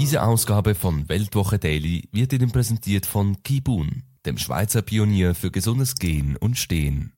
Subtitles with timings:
[0.00, 5.94] Diese Ausgabe von Weltwoche Daily wird Ihnen präsentiert von Kibun, dem Schweizer Pionier für gesundes
[5.96, 7.12] Gehen und Stehen.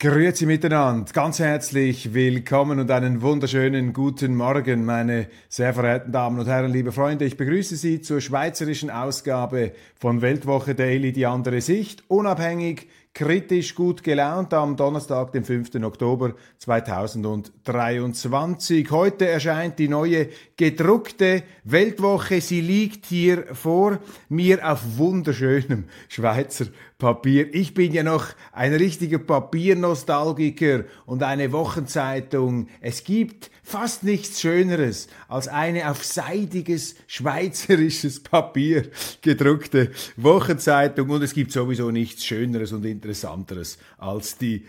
[0.00, 6.48] Grüezi miteinander, ganz herzlich willkommen und einen wunderschönen guten Morgen, meine sehr verehrten Damen und
[6.48, 7.24] Herren, liebe Freunde.
[7.24, 14.02] Ich begrüße Sie zur schweizerischen Ausgabe von Weltwoche Daily, die andere Sicht, unabhängig, kritisch gut
[14.02, 15.76] gelaunt am Donnerstag, dem 5.
[15.76, 18.90] Oktober 2023.
[18.90, 22.42] Heute erscheint die neue gedruckte Weltwoche.
[22.42, 26.66] Sie liegt hier vor mir auf wunderschönem Schweizer
[26.98, 27.54] Papier.
[27.54, 32.68] Ich bin ja noch ein richtiger Papiernostalgiker und eine Wochenzeitung.
[32.82, 38.84] Es gibt fast nichts Schöneres als eine auf seidiges schweizerisches Papier
[39.22, 41.10] gedruckte Wochenzeitung.
[41.10, 44.66] Und es gibt sowieso nichts Schöneres und Interessanteres als die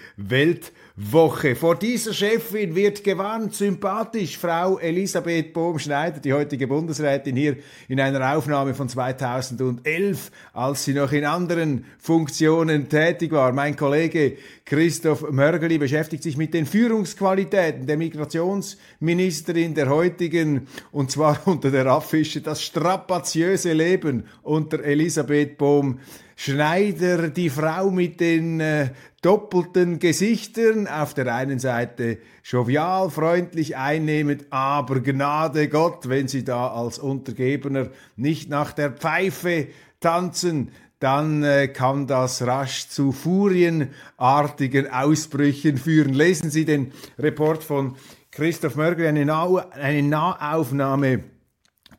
[1.00, 1.56] Weltwoche.
[1.56, 8.36] Vor dieser Chefin wird gewarnt, sympathisch, Frau Elisabeth Bohm-Schneider, die heutige Bundesrätin hier in einer
[8.36, 13.52] Aufnahme von 2011, als sie noch in anderen Funktionen tätig war.
[13.52, 21.40] Mein Kollege Christoph Mörgeli beschäftigt sich mit den Führungsqualitäten der Migrationsministerin der heutigen, und zwar
[21.46, 26.00] unter der Affische das strapaziöse Leben unter Elisabeth Bohm
[26.40, 28.92] Schneider, die Frau mit den äh,
[29.24, 36.68] doppelten Gesichtern, auf der einen Seite jovial, freundlich, einnehmend, aber Gnade Gott, wenn sie da
[36.68, 45.78] als Untergebener nicht nach der Pfeife tanzen, dann äh, kann das rasch zu furienartigen Ausbrüchen
[45.78, 46.14] führen.
[46.14, 47.96] Lesen Sie den Report von
[48.30, 51.24] Christoph Mörgel, eine, Na eine Nahaufnahme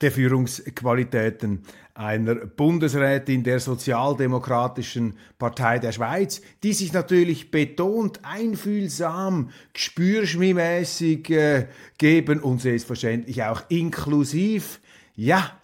[0.00, 1.64] der Führungsqualitäten
[1.98, 11.66] einer Bundesrätin der Sozialdemokratischen Partei der Schweiz, die sich natürlich betont, einfühlsam, gespürschmimäßig äh,
[11.98, 14.78] geben und selbstverständlich auch inklusiv.
[15.16, 15.58] Ja,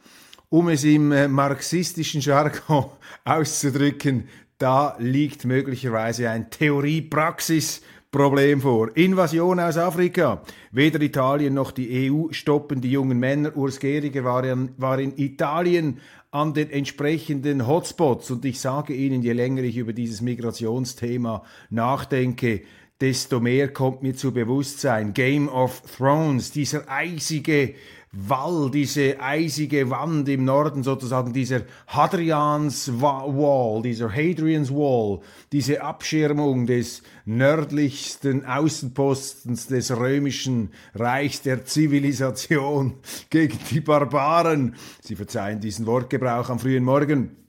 [0.49, 2.87] um es im äh, marxistischen Jargon
[3.25, 4.29] auszudrücken,
[4.59, 7.81] da liegt möglicherweise ein Theorie-Praxis
[8.15, 8.97] Problem vor.
[8.97, 10.41] Invasion aus Afrika.
[10.71, 13.57] Weder Italien noch die EU stoppen die jungen Männer.
[13.57, 14.45] Urs Gehriger war
[14.77, 15.99] war in Italien
[16.31, 18.31] an den entsprechenden Hotspots.
[18.31, 22.63] Und ich sage Ihnen, je länger ich über dieses Migrationsthema nachdenke,
[23.01, 25.13] desto mehr kommt mir zu Bewusstsein.
[25.13, 27.75] Game of Thrones, dieser eisige
[28.17, 35.21] Wall, diese eisige Wand im Norden sozusagen, dieser Hadrians Wall, dieser Hadrian's Wall,
[35.51, 42.95] diese Abschirmung des nördlichsten Außenpostens des römischen Reichs der Zivilisation
[43.31, 44.77] gegen die Barbaren.
[45.03, 47.44] Sie verzeihen diesen Wortgebrauch am frühen Morgen.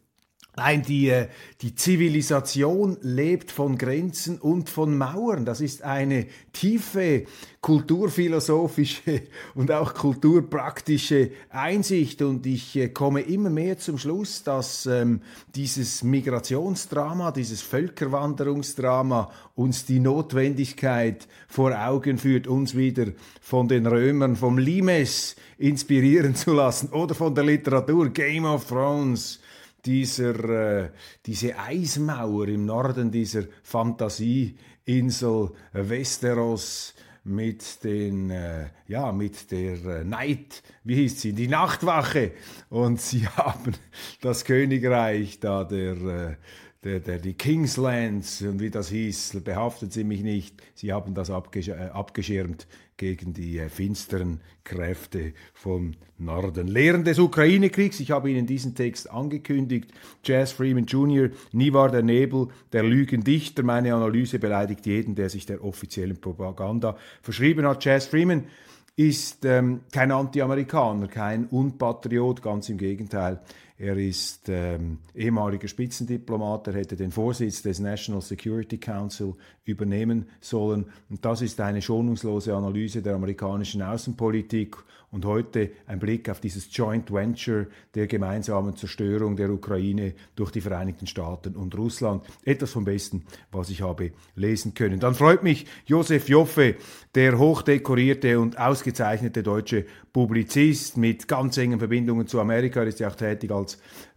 [0.57, 1.27] Nein, die, äh,
[1.61, 5.43] die Zivilisation lebt von Grenzen und von Mauern.
[5.43, 7.25] Das ist eine tiefe
[7.59, 9.23] kulturphilosophische
[9.55, 12.21] und auch kulturpraktische Einsicht.
[12.21, 15.21] Und ich äh, komme immer mehr zum Schluss, dass ähm,
[15.55, 23.07] dieses Migrationsdrama, dieses Völkerwanderungsdrama uns die Notwendigkeit vor Augen führt, uns wieder
[23.41, 29.41] von den Römern, vom Limes inspirieren zu lassen oder von der Literatur Game of Thrones
[29.85, 30.89] dieser, äh,
[31.25, 36.93] diese Eismauer im Norden dieser Fantasieinsel Westeros
[37.25, 42.31] mit den, äh, ja, mit der äh, Night, wie hieß sie, die Nachtwache.
[42.69, 43.73] Und sie haben
[44.21, 46.35] das Königreich da der, äh,
[46.83, 50.61] der, der, die Kingslands und wie das hieß, behaftet sie mich nicht.
[50.75, 52.67] Sie haben das abgesch äh, abgeschirmt
[52.97, 56.67] gegen die äh, finsteren Kräfte vom Norden.
[56.67, 59.91] Lehren des Ukraine-Kriegs, ich habe Ihnen diesen Text angekündigt.
[60.23, 63.63] Jazz Freeman Jr., nie war der Nebel der Lügendichter.
[63.63, 67.83] Meine Analyse beleidigt jeden, der sich der offiziellen Propaganda verschrieben hat.
[67.83, 68.45] Jazz Freeman
[68.95, 73.41] ist ähm, kein Anti-Amerikaner, kein Unpatriot, ganz im Gegenteil.
[73.77, 79.33] Er ist ähm, ehemaliger Spitzendiplomat, er hätte den Vorsitz des National Security Council
[79.65, 80.85] übernehmen sollen.
[81.09, 84.77] Und das ist eine schonungslose Analyse der amerikanischen Außenpolitik
[85.15, 90.59] und heute ein Blick auf dieses Joint Venture der gemeinsamen Zerstörung der Ukraine durch die
[90.59, 92.23] Vereinigten Staaten und Russland.
[92.43, 94.99] Etwas vom Besten, was ich habe lesen können.
[94.99, 96.75] Dann freut mich Josef Joffe,
[97.15, 102.81] der hochdekorierte und ausgezeichnete deutsche Publizist mit ganz engen Verbindungen zu Amerika.
[102.81, 103.64] Er ist ja auch tätig als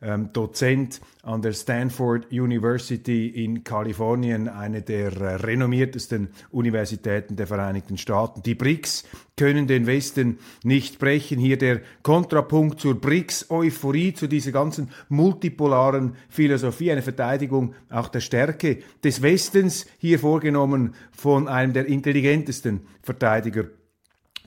[0.00, 7.98] ähm, Dozent an der Stanford University in Kalifornien, eine der äh, renommiertesten Universitäten der Vereinigten
[7.98, 8.42] Staaten.
[8.42, 9.04] Die BRICS
[9.36, 11.38] können den Westen nicht brechen.
[11.38, 18.78] Hier der Kontrapunkt zur BRICS-Euphorie, zu dieser ganzen multipolaren Philosophie, eine Verteidigung auch der Stärke
[19.04, 23.64] des Westens, hier vorgenommen von einem der intelligentesten Verteidiger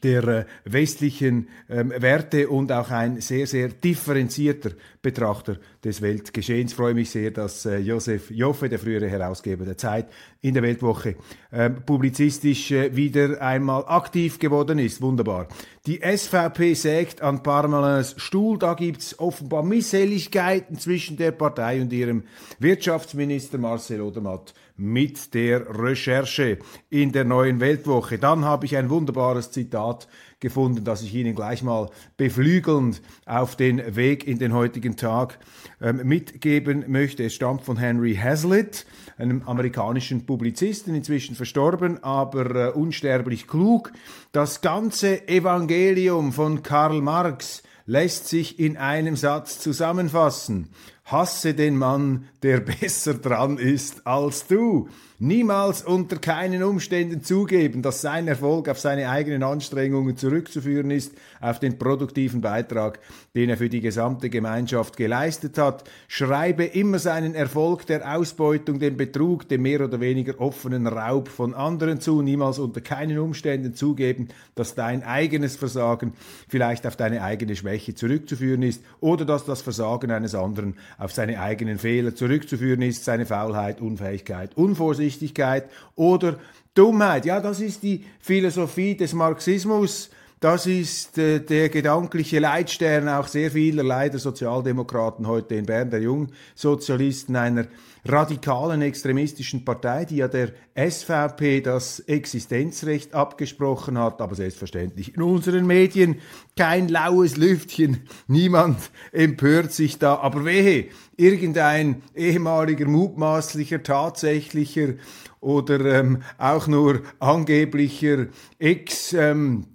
[0.03, 4.71] der äh, westlichen ähm, Werte und auch ein sehr, sehr differenzierter
[5.01, 6.71] Betrachter des Weltgeschehens.
[6.71, 10.07] Ich freue mich sehr, dass äh, Josef Joffe, der frühere Herausgeber der Zeit,
[10.41, 11.15] in der Weltwoche
[11.51, 15.01] äh, publizistisch äh, wieder einmal aktiv geworden ist.
[15.01, 15.47] Wunderbar.
[15.87, 18.59] Die SVP sägt an Parmelins Stuhl.
[18.59, 22.23] Da gibt's offenbar Misshelligkeiten zwischen der Partei und ihrem
[22.59, 26.59] Wirtschaftsminister Marcel Odermatt mit der Recherche
[26.89, 28.17] in der neuen Weltwoche.
[28.17, 30.07] Dann habe ich ein wunderbares Zitat
[30.39, 35.39] gefunden, das ich Ihnen gleich mal beflügelnd auf den Weg in den heutigen Tag
[35.81, 37.23] ähm, mitgeben möchte.
[37.23, 38.85] Es stammt von Henry Hazlitt,
[39.17, 43.93] einem amerikanischen Publizisten, inzwischen verstorben, aber äh, unsterblich klug.
[44.31, 50.69] Das ganze Evangelium von Karl Marx lässt sich in einem Satz zusammenfassen.
[51.11, 54.89] Hasse den Mann, der besser dran ist als du.
[55.19, 61.59] Niemals unter keinen Umständen zugeben, dass sein Erfolg auf seine eigenen Anstrengungen zurückzuführen ist, auf
[61.59, 62.99] den produktiven Beitrag,
[63.35, 65.83] den er für die gesamte Gemeinschaft geleistet hat.
[66.07, 71.53] Schreibe immer seinen Erfolg der Ausbeutung, dem Betrug, dem mehr oder weniger offenen Raub von
[71.53, 76.13] anderen zu, niemals unter keinen Umständen zugeben, dass dein eigenes Versagen
[76.47, 81.39] vielleicht auf deine eigene Schwäche zurückzuführen ist oder dass das Versagen eines anderen auf seine
[81.39, 86.39] eigenen Fehler zurückzuführen ist, seine Faulheit, Unfähigkeit, Unvorsicht, Uneinsichtigkeit oder
[86.73, 87.25] Dummheit.
[87.25, 90.09] Ja, das ist die Philosophie des Marxismus.
[90.41, 96.01] Das ist äh, der gedankliche Leitstern auch sehr vieler leider Sozialdemokraten heute in Bern, der
[96.01, 97.67] Jungsozialisten einer
[98.05, 105.67] radikalen extremistischen Partei, die ja der SVP das Existenzrecht abgesprochen hat, aber selbstverständlich in unseren
[105.67, 106.15] Medien
[106.57, 108.79] kein laues Lüftchen, niemand
[109.11, 114.95] empört sich da, aber wehe, irgendein ehemaliger, mutmaßlicher, tatsächlicher
[115.39, 118.25] oder ähm, auch nur angeblicher
[118.57, 119.67] Ex- ähm,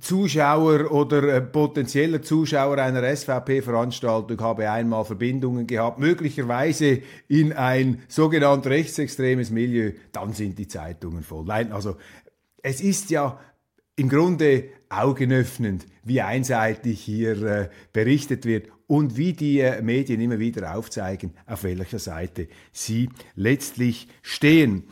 [0.00, 8.66] Zuschauer oder äh, potenzieller Zuschauer einer SVP-Veranstaltung habe einmal Verbindungen gehabt, möglicherweise in ein sogenannt
[8.66, 11.44] rechtsextremes Milieu, dann sind die Zeitungen voll.
[11.44, 11.96] Nein, also
[12.62, 13.38] es ist ja
[13.96, 20.38] im Grunde augenöffnend, wie einseitig hier äh, berichtet wird und wie die äh, Medien immer
[20.38, 24.84] wieder aufzeigen, auf welcher Seite sie letztlich stehen.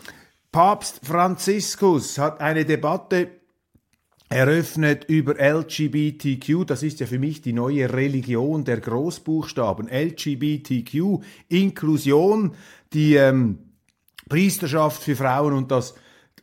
[0.52, 3.39] Papst Franziskus hat eine Debatte
[4.30, 6.64] eröffnet über LGBTQ.
[6.66, 9.88] Das ist ja für mich die neue Religion der Großbuchstaben.
[9.88, 12.52] LGBTQ, Inklusion,
[12.92, 13.58] die ähm,
[14.28, 15.94] Priesterschaft für Frauen und das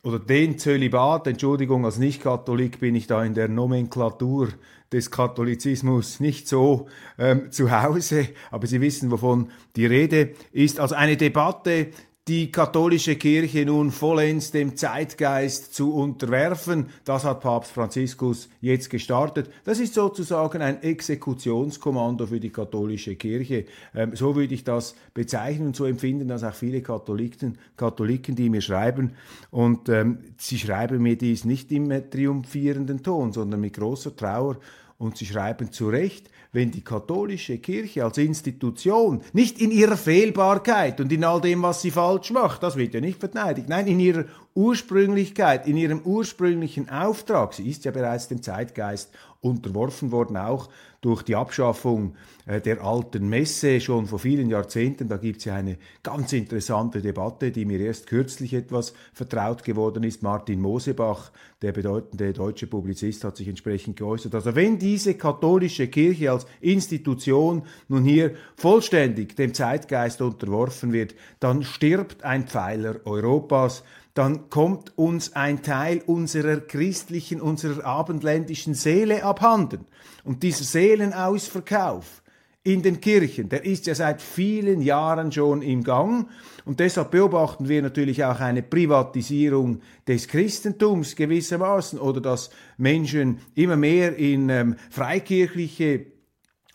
[0.04, 4.48] oder den Zölibat, Entschuldigung, als Nicht-Katholik bin ich da in der Nomenklatur
[4.92, 6.88] des Katholizismus nicht so
[7.18, 10.78] ähm, zu Hause, aber Sie wissen, wovon die Rede ist.
[10.78, 11.88] Also eine Debatte,
[12.28, 16.90] die katholische Kirche nun vollends dem Zeitgeist zu unterwerfen.
[17.06, 19.50] Das hat Papst Franziskus jetzt gestartet.
[19.64, 23.64] Das ist sozusagen ein Exekutionskommando für die katholische Kirche.
[23.94, 28.50] Ähm, so würde ich das bezeichnen und so empfinden das auch viele Katholiken, Katholiken die
[28.50, 29.12] mir schreiben.
[29.50, 34.58] Und ähm, sie schreiben mir dies nicht im triumphierenden Ton, sondern mit großer Trauer.
[34.98, 41.00] Und sie schreiben zu Recht, wenn die katholische Kirche als Institution nicht in ihrer Fehlbarkeit
[41.00, 44.00] und in all dem, was sie falsch macht, das wird ja nicht verteidigt, nein, in
[44.00, 44.24] ihrer
[44.58, 50.68] Ursprünglichkeit, in ihrem ursprünglichen Auftrag, sie ist ja bereits dem Zeitgeist unterworfen worden, auch
[51.00, 55.08] durch die Abschaffung äh, der alten Messe schon vor vielen Jahrzehnten.
[55.08, 60.02] Da gibt es ja eine ganz interessante Debatte, die mir erst kürzlich etwas vertraut geworden
[60.02, 60.24] ist.
[60.24, 61.30] Martin Mosebach,
[61.62, 64.34] der bedeutende deutsche Publizist, hat sich entsprechend geäußert.
[64.34, 71.62] Also wenn diese katholische Kirche als Institution nun hier vollständig dem Zeitgeist unterworfen wird, dann
[71.62, 73.84] stirbt ein Pfeiler Europas
[74.18, 79.86] dann kommt uns ein Teil unserer christlichen, unserer abendländischen Seele abhanden.
[80.24, 82.24] Und dieser Seelenausverkauf
[82.64, 86.28] in den Kirchen, der ist ja seit vielen Jahren schon im Gang.
[86.64, 93.76] Und deshalb beobachten wir natürlich auch eine Privatisierung des Christentums gewissermaßen oder dass Menschen immer
[93.76, 96.06] mehr in ähm, freikirchliche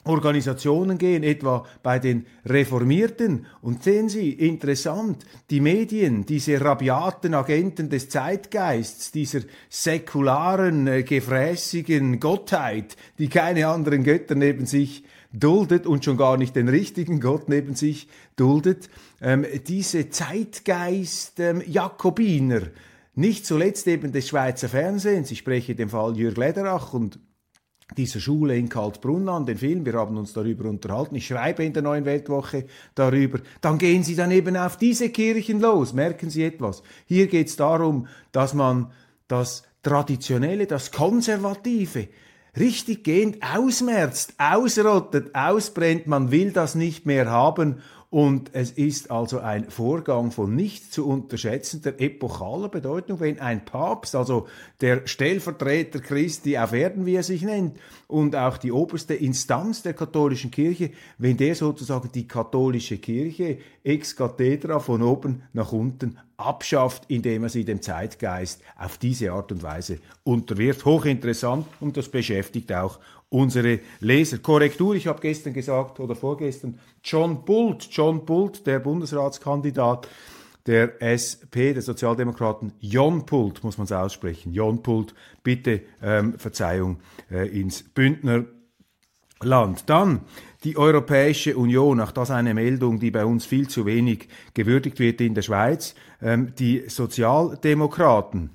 [0.05, 3.45] Organisationen gehen, etwa bei den Reformierten.
[3.61, 12.19] Und sehen Sie, interessant, die Medien, diese rabiaten Agenten des Zeitgeists, dieser säkularen, äh, gefräßigen
[12.19, 17.49] Gottheit, die keine anderen Götter neben sich duldet und schon gar nicht den richtigen Gott
[17.49, 18.89] neben sich duldet,
[19.21, 22.69] ähm, diese Zeitgeist-Jakobiner, ähm,
[23.15, 27.19] nicht zuletzt eben des Schweizer Fernsehens, ich spreche den Fall Jürg Lederach und
[27.97, 31.73] dieser Schule in Kaltbrunn an, den Film, wir haben uns darüber unterhalten, ich schreibe in
[31.73, 36.43] der neuen Weltwoche darüber, dann gehen Sie dann eben auf diese Kirchen los, merken Sie
[36.43, 36.83] etwas.
[37.05, 38.91] Hier geht es darum, dass man
[39.27, 42.07] das Traditionelle, das Konservative,
[42.57, 47.81] richtig gehend ausmerzt, ausrottet, ausbrennt, man will das nicht mehr haben
[48.13, 54.13] und es ist also ein Vorgang von nicht zu unterschätzender epochaler Bedeutung, wenn ein Papst,
[54.15, 54.45] also
[54.81, 59.95] der Stellvertreter Christi auf Erden, wie er sich nennt, und auch die oberste Instanz der
[59.95, 67.05] katholischen Kirche, wenn der sozusagen die katholische Kirche ex cathedra von oben nach unten abschafft,
[67.07, 70.85] indem er sie dem Zeitgeist auf diese Art und Weise unterwirft.
[70.85, 72.99] Hochinteressant und das beschäftigt auch
[73.33, 74.37] unsere Leser.
[74.37, 80.07] Korrektur, ich habe gestern gesagt oder vorgestern, John Bult, John Bult, der Bundesratskandidat
[80.65, 85.13] der SP, der Sozialdemokraten, Jon Pult, muss man es aussprechen, Jon Pult,
[85.43, 86.99] bitte ähm, Verzeihung
[87.29, 88.45] äh, ins Bündner
[89.41, 89.89] Land.
[89.89, 90.21] Dann
[90.63, 95.19] die Europäische Union, auch das eine Meldung, die bei uns viel zu wenig gewürdigt wird
[95.19, 95.95] in der Schweiz.
[96.21, 98.51] Ähm, die Sozialdemokraten,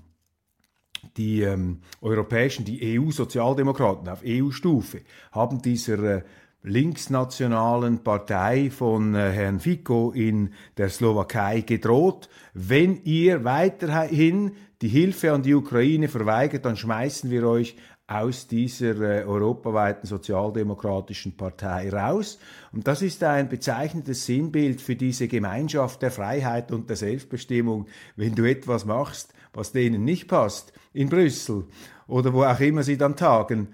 [1.18, 6.22] die ähm, europäischen, die EU-Sozialdemokraten auf EU-Stufe haben dieser äh,
[6.62, 15.32] linksnationalen Partei von äh, Herrn Fico in der Slowakei gedroht, wenn ihr weiterhin die Hilfe
[15.32, 17.76] an die Ukraine verweigert, dann schmeißen wir euch
[18.09, 22.38] aus dieser äh, europaweiten sozialdemokratischen Partei raus.
[22.73, 27.87] Und das ist ein bezeichnendes Sinnbild für diese Gemeinschaft der Freiheit und der Selbstbestimmung.
[28.17, 31.67] Wenn du etwas machst, was denen nicht passt, in Brüssel
[32.07, 33.69] oder wo auch immer sie dann tagen,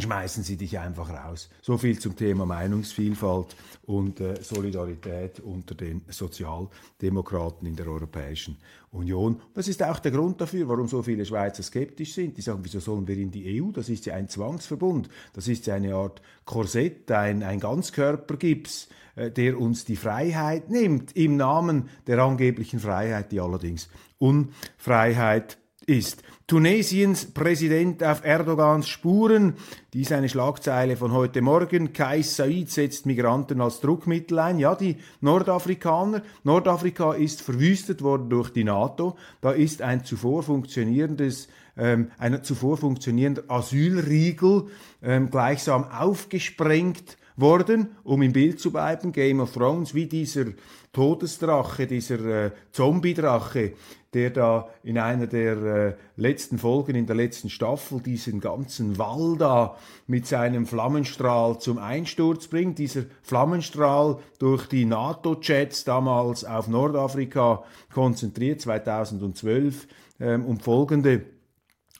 [0.00, 1.50] schmeißen sie dich einfach raus.
[1.60, 8.56] So viel zum Thema Meinungsvielfalt und äh, Solidarität unter den Sozialdemokraten in der Europäischen
[8.90, 9.40] Union.
[9.54, 12.36] Das ist auch der Grund dafür, warum so viele Schweizer skeptisch sind.
[12.36, 13.70] Die sagen, wieso sollen wir in die EU?
[13.70, 15.08] Das ist ja ein Zwangsverbund.
[15.34, 21.14] Das ist ja eine Art Korsett, ein, ein Ganzkörpergips, äh, der uns die Freiheit nimmt,
[21.16, 26.22] im Namen der angeblichen Freiheit, die allerdings Unfreiheit ist.
[26.46, 29.54] Tunesiens Präsident auf Erdogans Spuren.
[29.92, 31.92] Dies eine Schlagzeile von heute Morgen.
[31.92, 34.58] Kais Said setzt Migranten als Druckmittel ein.
[34.58, 36.22] Ja, die Nordafrikaner.
[36.44, 39.16] Nordafrika ist verwüstet worden durch die NATO.
[39.40, 44.66] Da ist ein zuvor funktionierendes ähm, ein zuvor funktionierender Asylriegel
[45.02, 50.46] ähm, gleichsam aufgesprengt worden, um im Bild zu bleiben, Game of Thrones, wie dieser
[50.92, 53.72] Todesdrache, dieser äh, Zombie-Drache,
[54.12, 59.36] der da in einer der äh, letzten Folgen, in der letzten Staffel, diesen ganzen Wall
[59.38, 62.78] da mit seinem Flammenstrahl zum Einsturz bringt.
[62.78, 69.88] Dieser Flammenstrahl durch die NATO-Jets damals auf Nordafrika konzentriert, 2012
[70.20, 71.24] ähm, und folgende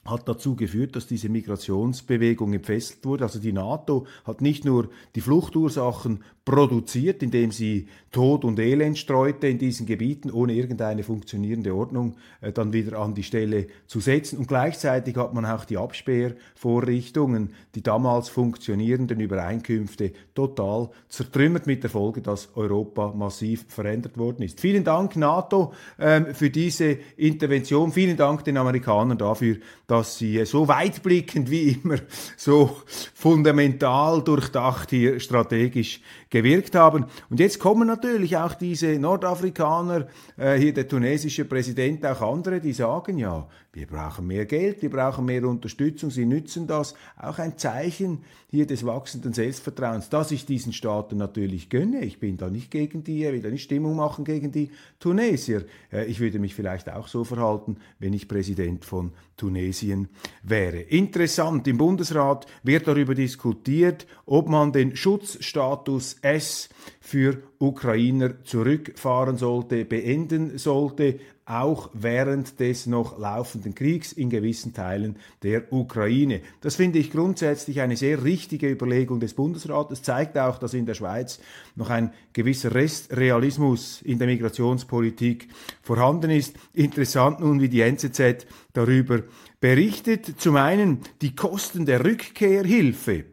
[0.05, 3.23] hat dazu geführt, dass diese Migrationsbewegung entfesselt wurde.
[3.23, 9.47] Also die NATO hat nicht nur die Fluchtursachen produziert, indem sie Tod und Elend streute
[9.47, 14.37] in diesen Gebieten, ohne irgendeine funktionierende Ordnung äh, dann wieder an die Stelle zu setzen.
[14.37, 21.89] Und gleichzeitig hat man auch die Absperrvorrichtungen, die damals funktionierenden Übereinkünfte total zertrümmert mit der
[21.89, 24.59] Folge, dass Europa massiv verändert worden ist.
[24.59, 27.93] Vielen Dank NATO ähm, für diese Intervention.
[27.93, 29.57] Vielen Dank den Amerikanern dafür,
[29.87, 31.97] dass sie so weitblickend wie immer,
[32.35, 32.77] so
[33.13, 36.01] fundamental durchdacht hier strategisch
[36.33, 37.05] gewirkt haben.
[37.29, 42.73] Und jetzt kommen natürlich auch diese Nordafrikaner, äh, hier der tunesische Präsident, auch andere, die
[42.73, 46.93] sagen, ja, wir brauchen mehr Geld, wir brauchen mehr Unterstützung, sie nützen das.
[47.17, 52.05] Auch ein Zeichen hier des wachsenden Selbstvertrauens, das ich diesen Staaten natürlich gönne.
[52.05, 55.65] Ich bin da nicht gegen die, will da nicht Stimmung machen gegen die Tunesier.
[55.91, 60.07] Äh, ich würde mich vielleicht auch so verhalten, wenn ich Präsident von Tunesien
[60.43, 60.79] wäre.
[60.79, 69.83] Interessant, im Bundesrat wird darüber diskutiert, ob man den Schutzstatus S für Ukrainer zurückfahren sollte,
[69.83, 76.41] beenden sollte, auch während des noch laufenden Kriegs in gewissen Teilen der Ukraine.
[76.61, 80.93] Das finde ich grundsätzlich eine sehr richtige Überlegung des Bundesrates, zeigt auch, dass in der
[80.93, 81.39] Schweiz
[81.75, 85.49] noch ein gewisser Restrealismus in der Migrationspolitik
[85.81, 86.55] vorhanden ist.
[86.73, 89.23] Interessant nun, wie die NZZ darüber
[89.59, 90.39] berichtet.
[90.39, 93.32] Zum einen die Kosten der Rückkehrhilfe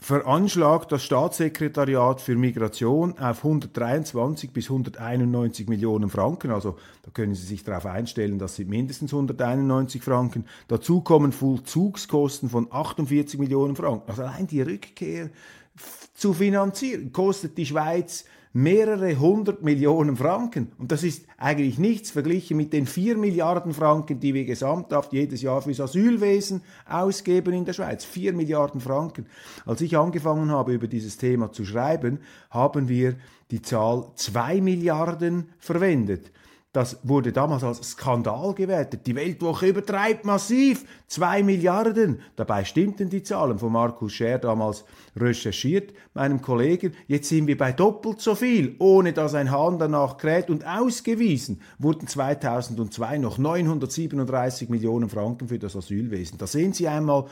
[0.00, 6.50] veranschlagt das Staatssekretariat für Migration auf 123 bis 191 Millionen Franken.
[6.50, 10.46] Also da können Sie sich darauf einstellen, das sind mindestens 191 Franken.
[10.68, 14.08] Dazu kommen Vollzugskosten von 48 Millionen Franken.
[14.08, 15.28] Also allein die Rückkehr
[16.14, 20.72] zu finanzieren kostet die Schweiz mehrere hundert Millionen Franken.
[20.76, 25.40] Und das ist eigentlich nichts verglichen mit den vier Milliarden Franken, die wir gesamthaft jedes
[25.42, 28.04] Jahr fürs Asylwesen ausgeben in der Schweiz.
[28.04, 29.26] Vier Milliarden Franken.
[29.64, 32.18] Als ich angefangen habe, über dieses Thema zu schreiben,
[32.50, 33.14] haben wir
[33.50, 36.32] die Zahl zwei Milliarden verwendet.
[36.72, 39.04] Das wurde damals als Skandal gewertet.
[39.08, 40.84] Die Weltwoche übertreibt massiv.
[41.08, 42.20] Zwei Milliarden.
[42.36, 44.84] Dabei stimmten die Zahlen von Markus Scher damals
[45.16, 46.92] recherchiert, meinem Kollegen.
[47.08, 50.48] Jetzt sind wir bei doppelt so viel, ohne dass ein Hahn danach kräht.
[50.48, 56.38] Und ausgewiesen wurden 2002 noch 937 Millionen Franken für das Asylwesen.
[56.38, 57.24] Da sehen Sie einmal,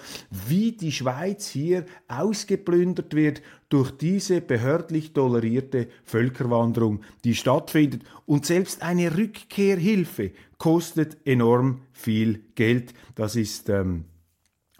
[0.48, 8.02] wie die Schweiz hier ausgeplündert wird durch diese behördlich tolerierte Völkerwanderung, die stattfindet.
[8.26, 12.94] Und selbst eine Rückkehrhilfe kostet enorm viel Geld.
[13.14, 14.04] Das ist ähm,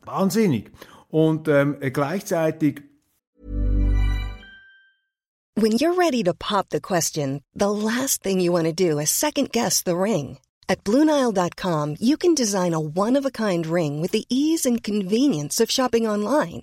[0.05, 0.71] wahnsinnig.
[1.09, 2.83] Und ähm, gleichzeitig
[5.61, 9.11] When you're ready to pop the question, the last thing you want to do is
[9.11, 10.39] second guess the ring.
[10.69, 16.07] At BlueNile.com you can design a one-of-a-kind ring with the ease and convenience of shopping
[16.07, 16.63] online.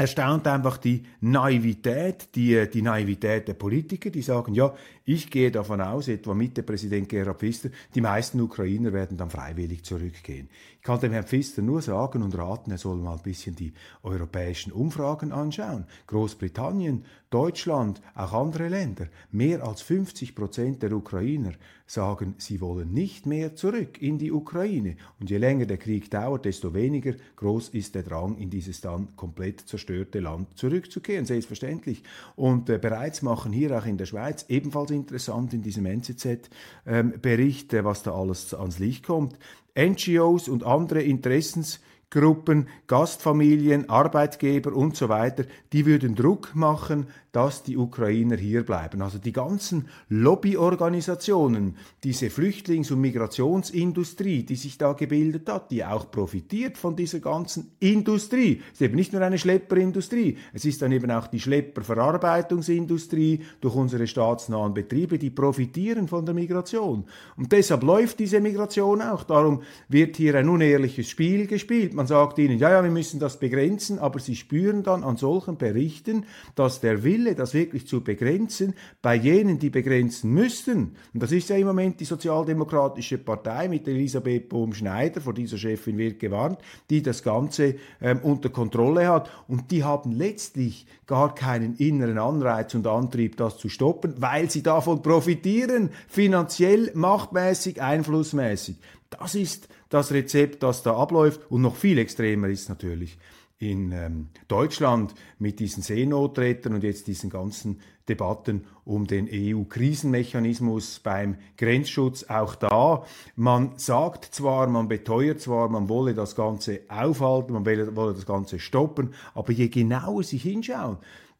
[0.00, 4.72] Erstaunt einfach die Naivität, die, die Naivität der Politiker, die sagen, ja,
[5.12, 9.82] Ich gehe davon aus, etwa Mitte Präsident Gerhard Pfister, die meisten Ukrainer werden dann freiwillig
[9.82, 10.48] zurückgehen.
[10.80, 13.74] Ich kann dem Herrn Pfister nur sagen und raten, er soll mal ein bisschen die
[14.02, 15.84] europäischen Umfragen anschauen.
[16.06, 19.08] Großbritannien, Deutschland, auch andere Länder.
[19.30, 21.52] Mehr als 50 Prozent der Ukrainer
[21.86, 24.96] sagen, sie wollen nicht mehr zurück in die Ukraine.
[25.20, 29.14] Und je länger der Krieg dauert, desto weniger groß ist der Drang, in dieses dann
[29.16, 31.26] komplett zerstörte Land zurückzukehren.
[31.26, 32.02] Selbstverständlich.
[32.36, 37.74] Und äh, bereits machen hier auch in der Schweiz ebenfalls in interessant in diesem NZZ-Bericht,
[37.74, 39.38] ähm, was da alles ans Licht kommt.
[39.78, 41.80] NGOs und andere Interessens
[42.10, 49.02] Gruppen, Gastfamilien, Arbeitgeber und so weiter, die würden Druck machen, dass die Ukrainer hier bleiben.
[49.02, 56.10] Also die ganzen Lobbyorganisationen, diese Flüchtlings- und Migrationsindustrie, die sich da gebildet hat, die auch
[56.10, 58.60] profitiert von dieser ganzen Industrie.
[58.72, 63.76] Es ist eben nicht nur eine Schlepperindustrie, es ist dann eben auch die Schlepperverarbeitungsindustrie durch
[63.76, 67.04] unsere staatsnahen Betriebe, die profitieren von der Migration.
[67.36, 69.22] Und deshalb läuft diese Migration auch.
[69.22, 71.94] Darum wird hier ein unehrliches Spiel gespielt.
[72.00, 75.58] Man sagt ihnen, ja, ja, wir müssen das begrenzen, aber sie spüren dann an solchen
[75.58, 81.30] Berichten, dass der Wille das wirklich zu begrenzen, bei jenen, die begrenzen müssten, und das
[81.30, 86.58] ist ja im Moment die Sozialdemokratische Partei mit Elisabeth Bohm-Schneider, vor dieser Chefin wird gewarnt,
[86.88, 92.74] die das Ganze ähm, unter Kontrolle hat und die haben letztlich gar keinen inneren Anreiz
[92.74, 98.78] und Antrieb, das zu stoppen, weil sie davon profitieren, finanziell, machtmäßig, einflussmäßig.
[99.10, 103.18] Das ist das Rezept, das da abläuft und noch viel extremer ist natürlich
[103.60, 111.36] in ähm, Deutschland mit diesen Seenotrettern und jetzt diesen ganzen Debatten um den EU-Krisenmechanismus beim
[111.58, 112.24] Grenzschutz.
[112.24, 113.04] Auch da,
[113.36, 118.24] man sagt zwar, man beteuert zwar, man wolle das Ganze aufhalten, man wolle, wolle das
[118.24, 120.96] Ganze stoppen, aber je genauer Sie hinschauen,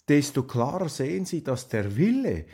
[0.07, 2.45] desto klarer sehen Sie, dass der Wille,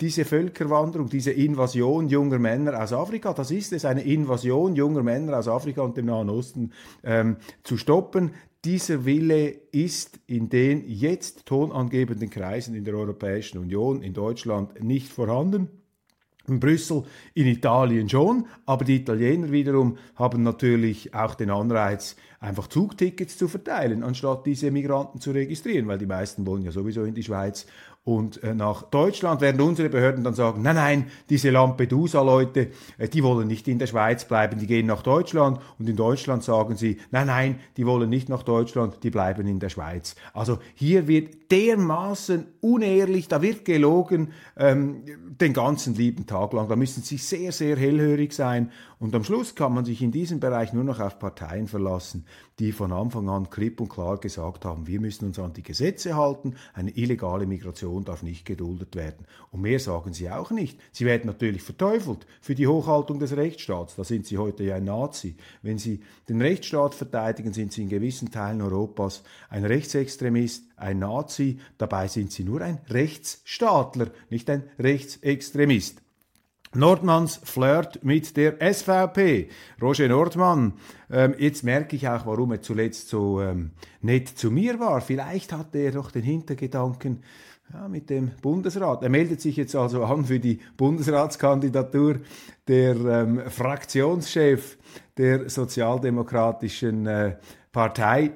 [0.00, 5.38] diese Völkerwanderung, diese Invasion junger Männer aus Afrika, das ist es, eine Invasion junger Männer
[5.38, 8.32] aus Afrika und dem Nahen Osten ähm, zu stoppen.
[8.64, 15.12] Dieser Wille ist in den jetzt tonangebenden Kreisen in der Europäischen Union, in Deutschland nicht
[15.12, 15.68] vorhanden.
[16.48, 17.02] In Brüssel,
[17.34, 23.48] in Italien schon, aber die Italiener wiederum haben natürlich auch den Anreiz, einfach Zugtickets zu
[23.48, 27.66] verteilen, anstatt diese Migranten zu registrieren, weil die meisten wollen ja sowieso in die Schweiz
[28.06, 33.24] und äh, nach Deutschland, während unsere Behörden dann sagen, nein, nein, diese Lampedusa-Leute, äh, die
[33.24, 36.98] wollen nicht in der Schweiz bleiben, die gehen nach Deutschland und in Deutschland sagen sie,
[37.10, 40.14] nein, nein, die wollen nicht nach Deutschland, die bleiben in der Schweiz.
[40.34, 45.02] Also hier wird dermaßen unehrlich, da wird gelogen ähm,
[45.40, 46.68] den ganzen lieben Tag lang.
[46.68, 50.40] Da müssen sie sehr, sehr hellhörig sein und am Schluss kann man sich in diesem
[50.40, 52.24] Bereich nur noch auf Parteien verlassen,
[52.58, 56.16] die von Anfang an klipp und klar gesagt haben, wir müssen uns an die Gesetze
[56.16, 59.26] halten, eine illegale Migration darf nicht geduldet werden.
[59.50, 60.80] Und mehr sagen sie auch nicht.
[60.92, 63.96] Sie werden natürlich verteufelt für die Hochhaltung des Rechtsstaats.
[63.96, 65.36] Da sind sie heute ja ein Nazi.
[65.60, 71.58] Wenn sie den Rechtsstaat verteidigen, sind sie in gewissen Teilen Europas ein Rechtsextremist, ein Nazi.
[71.76, 76.05] Dabei sind sie nur ein Rechtsstaatler, nicht ein Rechtsextremist.
[76.76, 79.48] Nordmanns Flirt mit der SVP.
[79.80, 80.74] Roger Nordmann,
[81.10, 85.00] ähm, jetzt merke ich auch, warum er zuletzt so ähm, nett zu mir war.
[85.00, 87.22] Vielleicht hatte er doch den Hintergedanken
[87.72, 89.02] ja, mit dem Bundesrat.
[89.02, 92.20] Er meldet sich jetzt also an für die Bundesratskandidatur.
[92.68, 94.78] Der ähm, Fraktionschef
[95.16, 97.36] der Sozialdemokratischen äh,
[97.72, 98.32] Partei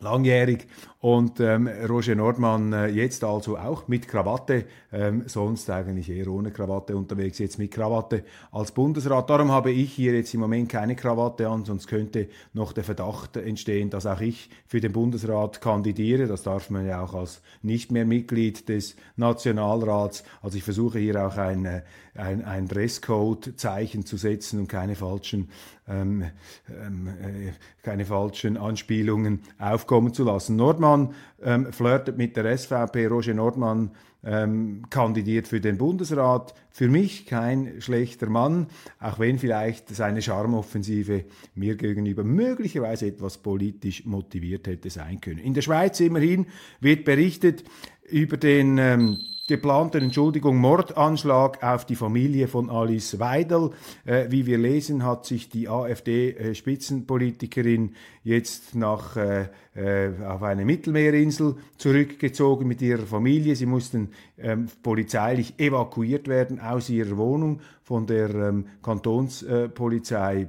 [0.00, 0.66] langjährig
[1.00, 6.50] und ähm, Roger Nordmann äh, jetzt also auch mit Krawatte, ähm, sonst eigentlich eher ohne
[6.50, 9.30] Krawatte unterwegs, jetzt mit Krawatte als Bundesrat.
[9.30, 13.38] Darum habe ich hier jetzt im Moment keine Krawatte an, sonst könnte noch der Verdacht
[13.38, 16.26] entstehen, dass auch ich für den Bundesrat kandidiere.
[16.26, 20.22] Das darf man ja auch als nicht mehr Mitglied des Nationalrats.
[20.42, 21.80] Also ich versuche hier auch ein, äh,
[22.14, 25.48] ein, ein Dresscode-Zeichen zu setzen und keine falschen
[25.90, 26.24] ähm,
[26.68, 30.54] ähm, äh, keine falschen Anspielungen aufkommen zu lassen.
[30.56, 33.06] Nordmann Nordmann ähm, flirtet mit der SVP.
[33.06, 33.90] Roger Nordmann
[34.24, 36.54] ähm, kandidiert für den Bundesrat.
[36.70, 38.66] Für mich kein schlechter Mann,
[38.98, 41.24] auch wenn vielleicht seine Charmoffensive
[41.54, 45.38] mir gegenüber möglicherweise etwas politisch motiviert hätte sein können.
[45.38, 46.46] In der Schweiz immerhin
[46.80, 47.64] wird berichtet
[48.10, 49.18] über den ähm,
[49.50, 53.72] geplanten, Entschuldigung, Mordanschlag auf die Familie von Alice Weidel.
[54.04, 61.56] Äh, wie wir lesen, hat sich die AfD-Spitzenpolitikerin jetzt nach, äh, äh, auf eine Mittelmeerinsel
[61.78, 63.56] zurückgezogen mit ihrer Familie.
[63.56, 70.46] Sie mussten ähm, polizeilich evakuiert werden aus ihrer Wohnung von der ähm, Kantonspolizei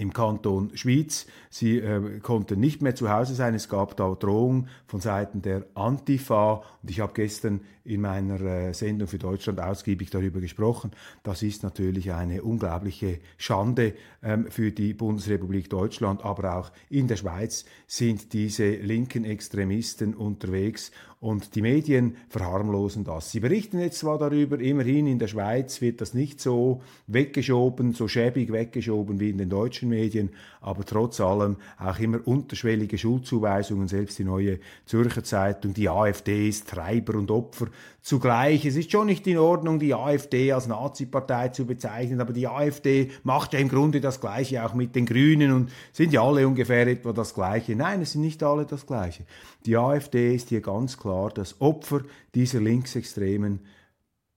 [0.00, 1.26] im Kanton Schwyz.
[1.50, 3.54] Sie äh, konnten nicht mehr zu Hause sein.
[3.54, 6.62] Es gab da Drohungen von Seiten der Antifa.
[6.82, 10.92] Und ich habe gestern in meiner äh, Sendung für Deutschland ausgiebig darüber gesprochen.
[11.22, 17.16] Das ist natürlich eine unglaubliche Schande ähm, für die Bundesrepublik Deutschland, aber auch in der
[17.16, 23.30] Schweiz sind diese linken Extremisten unterwegs und die Medien verharmlosen das.
[23.30, 28.08] Sie berichten jetzt zwar darüber, immerhin in der Schweiz wird das nicht so weggeschoben, so
[28.08, 30.30] schäbig weggeschoben wie in den deutschen Medien,
[30.62, 36.68] aber trotz allem auch immer unterschwellige Schuldzuweisungen, selbst die neue Zürcher Zeitung, die AfD ist
[36.68, 37.68] Treiber und Opfer
[38.02, 38.66] zugleich.
[38.66, 43.10] Es ist schon nicht in Ordnung, die AfD als Nazi-Partei zu bezeichnen, aber die AfD
[43.22, 46.86] macht ja im Grunde das Gleiche auch mit den Grünen und sind ja alle ungefähr
[46.86, 47.74] etwa das Gleiche.
[47.74, 49.24] Nein, es sind nicht alle das Gleiche.
[49.64, 52.02] Die AfD ist hier ganz klar das Opfer
[52.34, 53.60] dieser linksextremen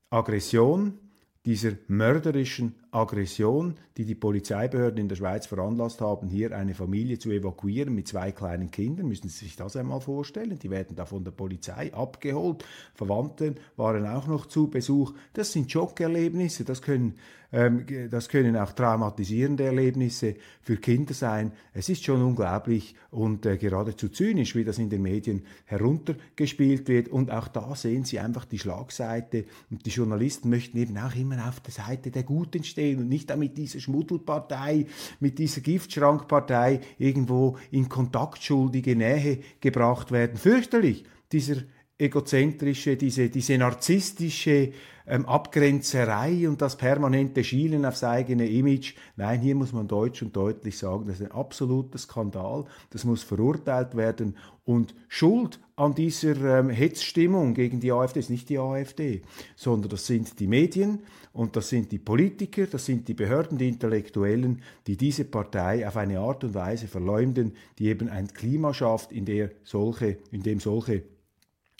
[0.09, 0.99] Aggression,
[1.45, 7.31] dieser mörderischen Aggression, die die Polizeibehörden in der Schweiz veranlasst haben, hier eine Familie zu
[7.31, 9.07] evakuieren mit zwei kleinen Kindern.
[9.07, 10.59] Müssen Sie sich das einmal vorstellen?
[10.59, 12.63] Die werden da von der Polizei abgeholt.
[12.93, 15.13] Verwandten waren auch noch zu Besuch.
[15.33, 16.65] Das sind Schockerlebnisse.
[16.65, 17.15] Das können,
[17.51, 21.51] ähm, das können auch traumatisierende Erlebnisse für Kinder sein.
[21.73, 27.09] Es ist schon unglaublich und äh, geradezu zynisch, wie das in den Medien heruntergespielt wird.
[27.09, 29.45] Und auch da sehen Sie einfach die Schlagseite.
[29.71, 33.09] Und die Journalisten möchten eben auch immer auf der Seite der Guten stehen stehen und
[33.09, 34.85] nicht damit diese Schmuddelpartei,
[35.19, 40.37] mit dieser Giftschrankpartei irgendwo in kontaktschuldige Nähe gebracht werden.
[40.37, 41.57] Fürchterlich, dieser
[41.97, 44.71] egozentrische, diese, diese narzisstische
[45.05, 48.95] ähm, Abgrenzerei und das permanente Schielen aufs eigene Image.
[49.15, 53.23] Nein, hier muss man deutsch und deutlich sagen, das ist ein absoluter Skandal, das muss
[53.23, 59.23] verurteilt werden und Schuld an dieser ähm, Hetzstimmung gegen die AfD ist nicht die AfD,
[59.55, 60.99] sondern das sind die Medien
[61.31, 65.97] und das sind die Politiker, das sind die Behörden, die Intellektuellen, die diese Partei auf
[65.97, 70.59] eine Art und Weise verleumden, die eben ein Klima schafft, in der solche, in dem
[70.59, 71.03] solche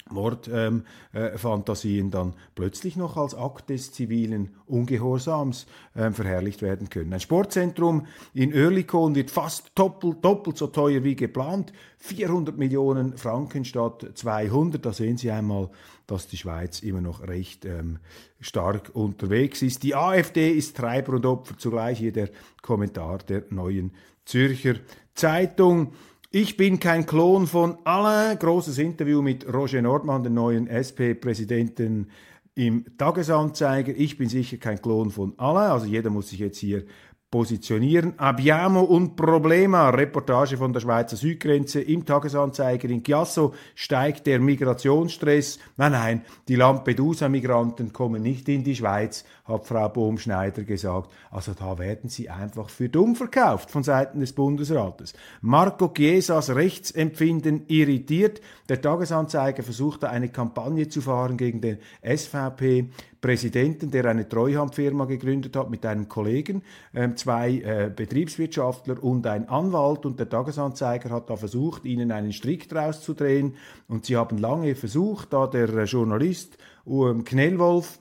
[0.09, 7.13] Mordfantasien ähm, äh, dann plötzlich noch als Akt des zivilen Ungehorsams äh, verherrlicht werden können.
[7.13, 11.73] Ein Sportzentrum in Oerlikon wird fast doppelt, doppelt so teuer wie geplant.
[11.99, 14.85] 400 Millionen Franken statt 200.
[14.85, 15.69] Da sehen Sie einmal,
[16.05, 17.99] dass die Schweiz immer noch recht ähm,
[18.41, 19.83] stark unterwegs ist.
[19.83, 21.99] Die AfD ist Treiber und Opfer zugleich.
[21.99, 22.29] Hier der
[22.61, 23.93] Kommentar der neuen
[24.25, 24.75] Zürcher
[25.15, 25.93] Zeitung.
[26.35, 28.39] Ich bin kein Klon von Alain.
[28.39, 32.07] Großes Interview mit Roger Nordmann, dem neuen SP-Präsidenten
[32.55, 33.93] im Tagesanzeiger.
[33.95, 35.69] Ich bin sicher kein Klon von Alain.
[35.69, 36.85] Also jeder muss sich jetzt hier
[37.33, 38.13] positionieren.
[38.17, 39.89] Abbiamo un problema.
[39.89, 45.57] Reportage von der Schweizer Südgrenze im Tagesanzeiger in Chiasso steigt der Migrationsstress.
[45.75, 51.09] Nein, nein, die Lampedusa-Migranten kommen nicht in die Schweiz, hat Frau Bohm-Schneider gesagt.
[51.31, 55.13] Also da werden sie einfach für dumm verkauft von Seiten des Bundesrates.
[55.41, 58.41] Marco Chiesas Rechtsempfinden irritiert.
[58.69, 62.89] Der Tagesanzeiger versuchte eine Kampagne zu fahren gegen den SVP
[63.23, 69.47] Präsidenten, der eine Treuhandfirma gegründet hat mit einem Kollegen, äh, zwei äh, Betriebswirtschaftler und ein
[69.47, 70.05] Anwalt.
[70.05, 73.55] Und der Tagesanzeiger hat da versucht, ihnen einen Strick draus zu drehen.
[73.87, 77.99] Und sie haben lange versucht, da der äh, Journalist um, Knellwolf,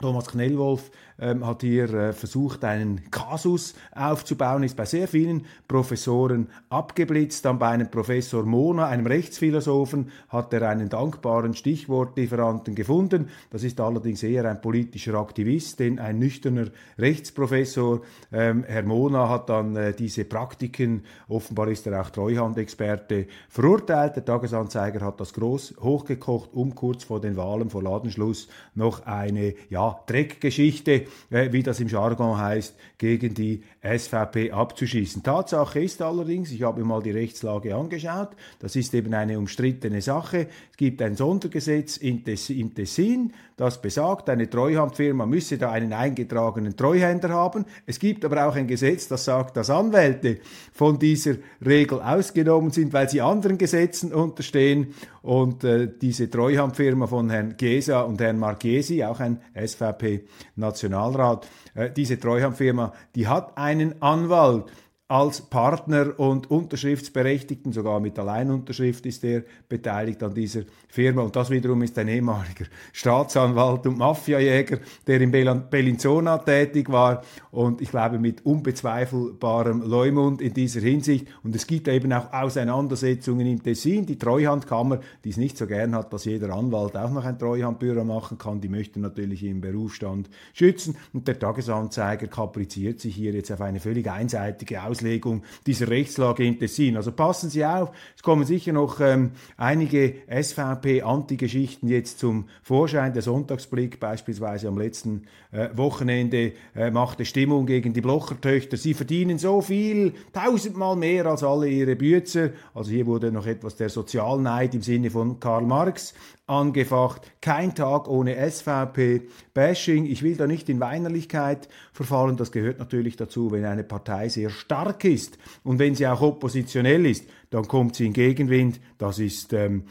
[0.00, 6.48] Thomas Knellwolf ähm, hat hier äh, versucht, einen Kasus aufzubauen, ist bei sehr vielen Professoren
[6.68, 7.44] abgeblitzt.
[7.44, 13.28] Dann bei einem Professor Mona, einem Rechtsphilosophen, hat er einen dankbaren Stichwortlieferanten gefunden.
[13.50, 19.48] Das ist allerdings eher ein politischer Aktivist, denn ein nüchterner Rechtsprofessor, ähm, Herr Mona, hat
[19.48, 24.14] dann äh, diese Praktiken, offenbar ist er auch Treuhandexperte, verurteilt.
[24.14, 29.54] Der Tagesanzeiger hat das groß hochgekocht, um kurz vor den Wahlen, vor Ladenschluss, noch eine
[29.70, 35.22] ja, Dreckgeschichte äh, wie das im Jargon heißt, gegen die SVP abzuschießen.
[35.22, 40.02] Tatsache ist allerdings, ich habe mir mal die Rechtslage angeschaut, das ist eben eine umstrittene
[40.02, 40.48] Sache.
[40.70, 47.30] Es gibt ein Sondergesetz im Tessin, das besagt, eine Treuhandfirma müsse da einen eingetragenen Treuhänder
[47.30, 47.64] haben.
[47.86, 50.38] Es gibt aber auch ein Gesetz, das sagt, dass Anwälte
[50.72, 54.94] von dieser Regel ausgenommen sind, weil sie anderen Gesetzen unterstehen.
[55.22, 59.40] Und äh, diese Treuhandfirma von Herrn Gesa und Herrn Marchesi, auch ein
[59.78, 64.64] SVP-Nationalrat, äh, diese Treuhandfirma, die hat einen Anwalt
[65.10, 71.22] als Partner und Unterschriftsberechtigten, sogar mit Alleinunterschrift ist er beteiligt an dieser Firma.
[71.22, 77.80] Und das wiederum ist ein ehemaliger Staatsanwalt und Mafiajäger, der in Bellinzona tätig war und
[77.80, 81.26] ich glaube mit unbezweifelbarem Leumund in dieser Hinsicht.
[81.42, 84.04] Und es gibt eben auch Auseinandersetzungen im Tessin.
[84.04, 88.04] Die Treuhandkammer, die es nicht so gern hat, dass jeder Anwalt auch noch ein Treuhandbüro
[88.04, 90.96] machen kann, die möchte natürlich ihren Berufsstand schützen.
[91.14, 96.44] Und der Tagesanzeiger kapriziert sich hier jetzt auf eine völlig einseitige Aus Auslegung dieser Rechtslage
[96.44, 96.96] im Tessin.
[96.96, 103.12] Also passen Sie auf, es kommen sicher noch ähm, einige SVP-Anti-Geschichten jetzt zum Vorschein.
[103.12, 108.76] Der Sonntagsblick beispielsweise am letzten äh, Wochenende äh, machte Stimmung gegen die Blochertöchter.
[108.76, 112.50] Sie verdienen so viel, tausendmal mehr als alle ihre Bützer.
[112.74, 116.14] Also hier wurde noch etwas der Sozialneid im Sinne von Karl Marx
[116.48, 117.30] angefacht.
[117.40, 120.06] Kein Tag ohne SVP-Bashing.
[120.06, 122.36] Ich will da nicht in Weinerlichkeit verfallen.
[122.36, 127.06] Das gehört natürlich dazu, wenn eine Partei sehr stark ist und wenn sie auch oppositionell
[127.06, 128.80] ist, dann kommt sie in Gegenwind.
[128.98, 129.84] Das ist ähm,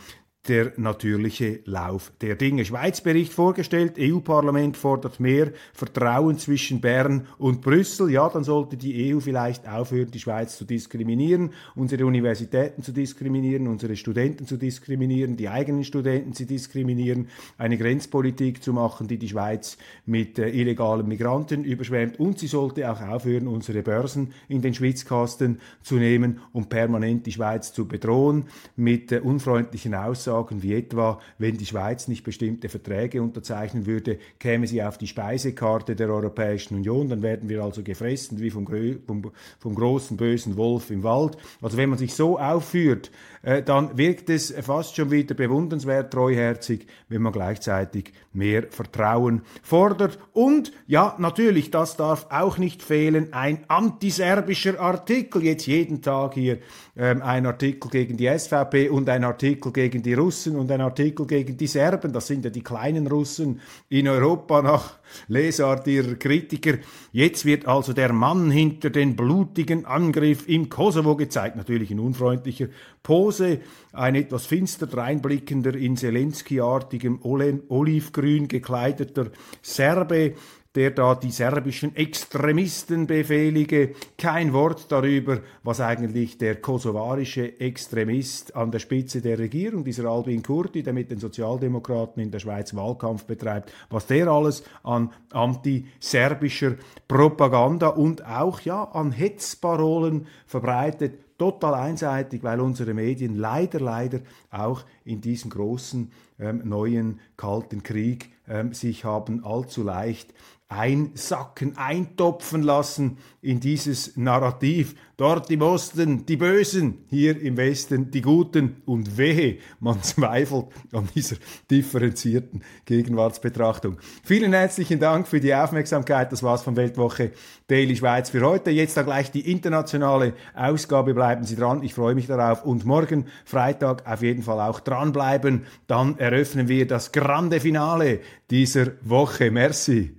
[0.48, 2.64] der natürliche Lauf der Dinge.
[2.64, 8.10] Schweizbericht vorgestellt, EU-Parlament fordert mehr Vertrauen zwischen Bern und Brüssel.
[8.10, 13.68] Ja, dann sollte die EU vielleicht aufhören, die Schweiz zu diskriminieren, unsere Universitäten zu diskriminieren,
[13.68, 19.30] unsere Studenten zu diskriminieren, die eigenen Studenten zu diskriminieren, eine Grenzpolitik zu machen, die die
[19.30, 22.20] Schweiz mit äh, illegalen Migranten überschwemmt.
[22.20, 27.34] Und sie sollte auch aufhören, unsere Börsen in den Schwitzkasten zu nehmen und permanent die
[27.34, 32.70] Schweiz zu bedrohen mit äh, unfreundlichen Aussagen Aussagen wie etwa, wenn die Schweiz nicht bestimmte
[32.70, 37.84] Verträge unterzeichnen würde, käme sie auf die Speisekarte der Europäischen Union, dann werden wir also
[37.84, 41.38] gefressen wie vom, vom, vom großen bösen Wolf im Wald.
[41.62, 46.88] Also wenn man sich so aufführt, äh, dann wirkt es fast schon wieder bewundernswert treuherzig,
[47.10, 50.20] wenn man gleichzeitig mehr Vertrauen fordert.
[50.34, 56.60] Und ja, natürlich, das darf auch nicht fehlen, ein antiserbischer Artikel, jetzt jeden Tag hier
[56.96, 61.26] ähm, ein Artikel gegen die SVP und ein Artikel gegen die Russen und ein Artikel
[61.26, 62.12] gegen die Serben.
[62.12, 66.80] Das sind ja die kleinen Russen in Europa nach Lesart ihrer Kritiker.
[67.12, 72.68] Jetzt wird also der Mann hinter den blutigen Angriff im Kosovo gezeigt, natürlich in unfreundlicher
[73.04, 73.60] Pose,
[73.94, 79.28] ein etwas finster dreinblickender, in Zelensky-artigem Olivgrün gekleideter
[79.62, 80.34] Serbe,
[80.78, 83.96] der da die serbischen Extremisten befehlige.
[84.16, 90.44] Kein Wort darüber, was eigentlich der kosovarische Extremist an der Spitze der Regierung, dieser Albin
[90.44, 96.76] Kurti, der mit den Sozialdemokraten in der Schweiz Wahlkampf betreibt, was der alles an antiserbischer
[97.08, 104.20] Propaganda und auch ja an Hetzparolen verbreitet total einseitig, weil unsere Medien leider, leider
[104.50, 110.34] auch in diesem großen ähm, neuen Kalten Krieg ähm, sich haben allzu leicht
[110.70, 114.96] einsacken, eintopfen lassen in dieses Narrativ.
[115.16, 121.08] Dort im Osten die Bösen, hier im Westen die Guten und wehe, man zweifelt an
[121.16, 121.38] dieser
[121.72, 123.98] differenzierten Gegenwartsbetrachtung.
[124.24, 126.32] Vielen herzlichen Dank für die Aufmerksamkeit.
[126.34, 127.32] Das war's von Weltwoche
[127.68, 128.70] Daily Schweiz für heute.
[128.70, 131.14] Jetzt da gleich die internationale Ausgabe.
[131.28, 131.84] Bleiben Sie dran.
[131.84, 132.64] Ich freue mich darauf.
[132.64, 135.66] Und morgen Freitag auf jeden Fall auch dranbleiben.
[135.86, 139.52] Dann eröffnen wir das grande Finale dieser Woche.
[139.52, 140.16] Merci.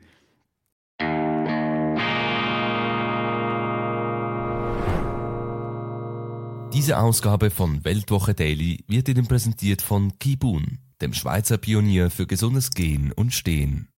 [6.74, 12.72] Diese Ausgabe von Weltwoche Daily wird Ihnen präsentiert von Kibun, dem Schweizer Pionier für gesundes
[12.72, 13.88] Gehen und Stehen.